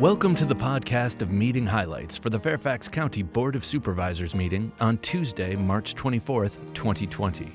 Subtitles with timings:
[0.00, 4.72] Welcome to the podcast of meeting highlights for the Fairfax County Board of Supervisors meeting
[4.80, 7.52] on Tuesday, March 24th, 2020.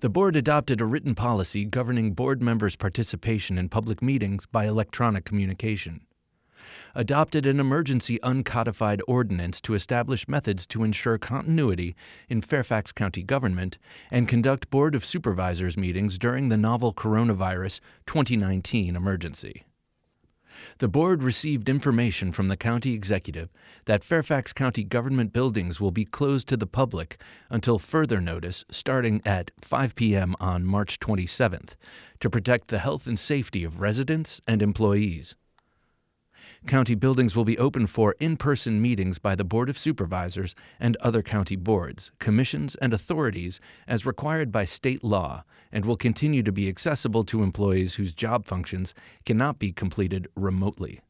[0.00, 5.24] The board adopted a written policy governing board members' participation in public meetings by electronic
[5.24, 6.02] communication.
[6.94, 11.96] Adopted an emergency uncodified ordinance to establish methods to ensure continuity
[12.28, 13.78] in Fairfax County government
[14.10, 19.64] and conduct Board of Supervisors meetings during the novel coronavirus 2019 emergency.
[20.78, 23.50] The board received information from the county executive
[23.84, 27.18] that Fairfax County government buildings will be closed to the public
[27.50, 30.34] until further notice starting at 5 p.m.
[30.40, 31.74] on March 27th
[32.20, 35.34] to protect the health and safety of residents and employees.
[36.66, 40.96] County buildings will be open for in person meetings by the Board of Supervisors and
[40.96, 46.50] other county boards, commissions, and authorities as required by state law and will continue to
[46.50, 48.94] be accessible to employees whose job functions
[49.24, 51.00] cannot be completed remotely.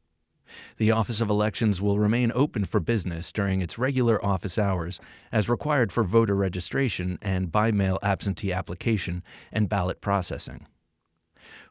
[0.76, 5.00] The Office of Elections will remain open for business during its regular office hours
[5.32, 10.66] as required for voter registration and by mail absentee application and ballot processing.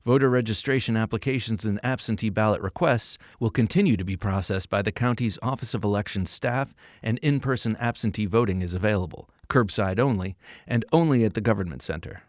[0.05, 5.39] Voter registration applications and absentee ballot requests will continue to be processed by the county's
[5.41, 10.35] Office of Elections staff, and in person absentee voting is available, curbside only,
[10.67, 12.21] and only at the Government Center.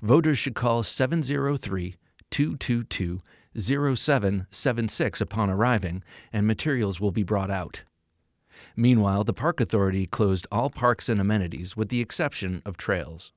[0.00, 1.96] Voters should call 703
[2.30, 3.20] 222
[3.58, 7.82] 0776 upon arriving, and materials will be brought out.
[8.76, 13.32] Meanwhile, the Park Authority closed all parks and amenities with the exception of trails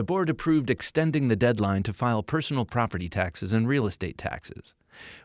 [0.00, 4.74] the board approved extending the deadline to file personal property taxes and real estate taxes.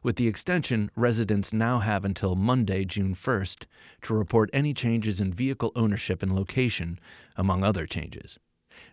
[0.03, 3.67] With the extension, residents now have until Monday, June 1st,
[4.01, 6.99] to report any changes in vehicle ownership and location,
[7.37, 8.37] among other changes.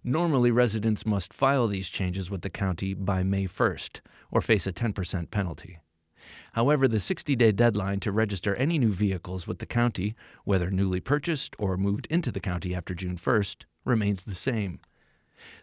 [0.05, 4.73] Normally, residents must file these changes with the county by May 1st or face a
[4.73, 5.81] 10% penalty.
[6.53, 10.15] However, the 60 day deadline to register any new vehicles with the county,
[10.45, 14.79] whether newly purchased or moved into the county after June 1st, remains the same.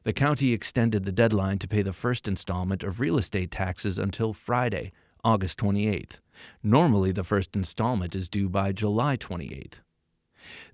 [0.04, 4.34] The county extended the deadline to pay the first installment of real estate taxes until
[4.34, 4.92] Friday,
[5.24, 6.20] August 28th.
[6.64, 9.82] Normally, the first installment is due by July 28th.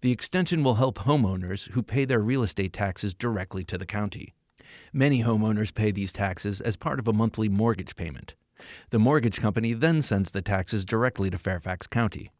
[0.02, 4.34] The extension will help homeowners who pay their real estate taxes directly to the county.
[4.94, 8.36] Many homeowners pay these taxes as part of a monthly mortgage payment.
[8.92, 12.32] The mortgage company then sends the taxes directly to Fairfax County.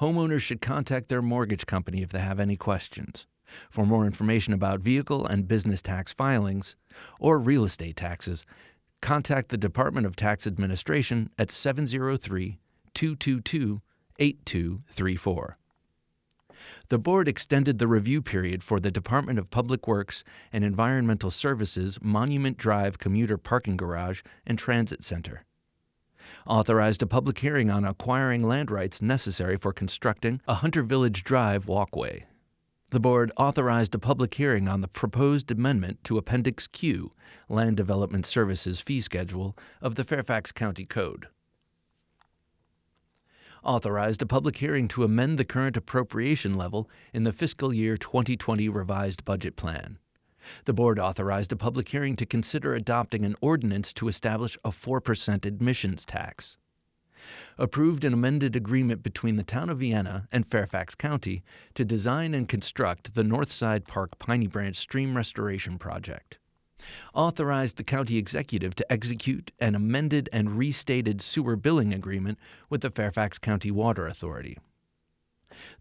[0.00, 3.26] Homeowners should contact their mortgage company if they have any questions.
[3.70, 6.76] For more information about vehicle and business tax filings
[7.18, 8.44] or real estate taxes,
[9.00, 12.58] contact the Department of Tax Administration at 703
[12.94, 13.80] 222
[14.18, 15.58] 8234.
[16.88, 21.98] The board extended the review period for the Department of Public Works and Environmental Services
[22.00, 25.44] Monument Drive Commuter Parking Garage and Transit Center.
[26.46, 31.68] Authorized a public hearing on acquiring land rights necessary for constructing a Hunter Village Drive
[31.68, 32.24] walkway
[32.90, 37.12] the board authorized a public hearing on the proposed amendment to Appendix Q,
[37.48, 41.26] Land Development Services Fee Schedule, of the Fairfax County Code.
[43.64, 48.68] Authorized a public hearing to amend the current appropriation level in the fiscal year 2020
[48.68, 49.98] revised budget plan.
[50.64, 55.44] The board authorized a public hearing to consider adopting an ordinance to establish a 4%
[55.44, 56.56] admissions tax
[57.58, 61.42] approved an amended agreement between the town of Vienna and Fairfax County
[61.74, 66.38] to design and construct the Northside Park Piney Branch Stream Restoration Project.
[67.14, 72.38] Authorized the county executive to execute an amended and restated sewer billing agreement
[72.70, 74.58] with the Fairfax County Water Authority.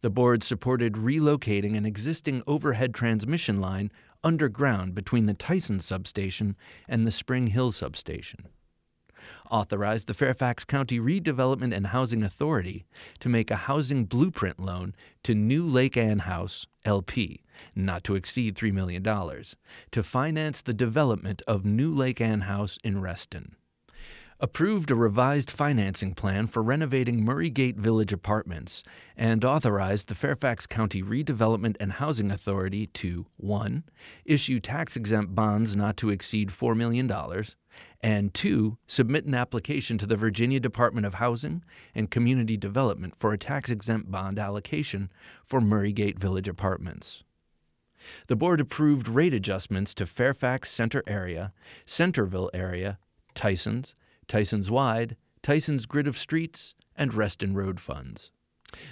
[0.01, 3.91] The board supported relocating an existing overhead transmission line
[4.23, 6.56] underground between the Tyson substation
[6.88, 8.47] and the Spring Hill substation
[9.50, 12.86] authorized the Fairfax County Redevelopment and Housing Authority
[13.19, 17.41] to make a housing blueprint loan to New Lake Ann House, LP,
[17.75, 19.03] not to exceed $3 million,
[19.91, 23.56] to finance the development of New Lake Ann House in Reston
[24.40, 28.84] approved a revised financing plan for renovating Murraygate Village apartments
[29.16, 33.84] and authorized the Fairfax County Redevelopment and Housing Authority to 1.
[34.26, 37.10] issue tax exempt bonds not to exceed $4 million,
[38.02, 38.78] and 2.
[38.88, 43.70] submit an application to the Virginia Department of Housing and Community Development for a tax
[43.70, 45.10] exempt bond allocation
[45.46, 47.24] for Murraygate Village apartments.
[48.28, 51.54] The board approved rate adjustments to Fairfax Center area,
[51.86, 53.00] Centreville area,
[53.34, 53.94] Tysons,
[54.27, 58.31] Tysons Wide, Tysons Grid of Streets, and Reston Road funds.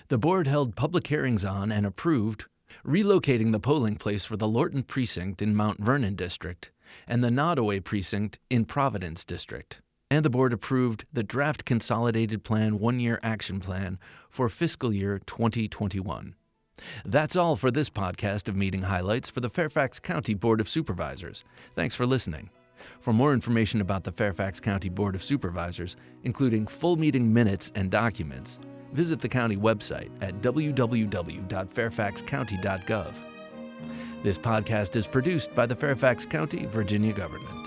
[0.08, 2.46] The board held public hearings on and approved
[2.86, 6.72] relocating the polling place for the Lorton Precinct in Mount Vernon District
[7.08, 9.80] and the Nottoway Precinct in Providence District,
[10.12, 13.98] And the board approved the Draft Consolidated Plan One Year Action Plan
[14.30, 16.36] for fiscal year 2021.
[17.06, 21.44] That's all for this podcast of meeting highlights for the Fairfax County Board of Supervisors.
[21.74, 22.50] Thanks for listening.
[23.00, 27.92] For more information about the Fairfax County Board of Supervisors, including full meeting minutes and
[27.92, 28.60] documents,
[28.92, 33.14] visit the county website at www.fairfaxcounty.gov.
[34.24, 37.63] This podcast is produced by the Fairfax County, Virginia government.